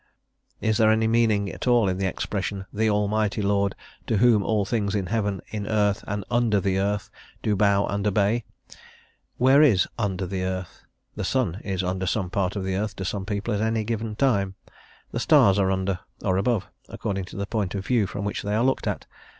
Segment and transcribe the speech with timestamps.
[0.61, 3.75] Is there any meaning at all in the expression, "the Almighty Lord....
[4.07, 7.11] to whom all things in heaven, in earth and under the earth
[7.43, 8.43] do bow and obey."
[9.37, 10.81] Where is "under the earth"?
[11.17, 14.15] The sun is under some part of the earth to some people at any given
[14.15, 14.55] time;
[15.11, 18.55] the stars are under, or above, according to the point of view from which they
[18.55, 19.05] are looked at.